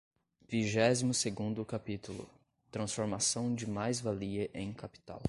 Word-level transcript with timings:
Vigésimo 0.49 1.13
segundo 1.13 1.63
capítulo. 1.63 2.27
Transformação 2.71 3.53
de 3.53 3.69
mais-valia 3.69 4.49
em 4.51 4.73
capital 4.73 5.19